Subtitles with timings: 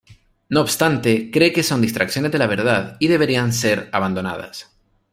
[0.49, 4.73] No obstante, cree que son distracciones de la verdad y deberían ser abandonadas.